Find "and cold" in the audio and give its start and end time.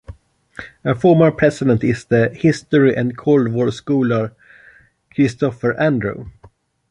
2.97-3.49